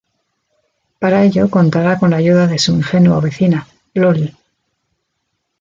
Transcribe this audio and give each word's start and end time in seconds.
Para 0.97 1.23
ello 1.25 1.51
contará 1.51 1.99
con 1.99 2.09
la 2.09 2.15
ayuda 2.17 2.47
de 2.47 2.57
su 2.57 2.71
ingenua 2.71 3.21
vecina 3.21 3.67
"Loli". 3.93 4.35